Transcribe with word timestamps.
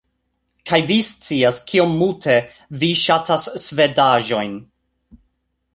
-Kaj 0.69 0.77
vi 0.91 0.95
scias 1.09 1.59
kiom 1.71 1.93
multe 1.99 2.39
vi 2.85 2.91
ŝatas 3.03 3.47
svedaĵojn 3.67 4.59